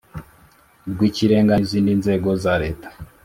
rw 0.91 0.99
Ikirenga 1.09 1.53
n 1.55 1.61
izindi 1.65 1.91
nzego 2.01 2.29
za 2.43 2.53
Leta 2.63 2.87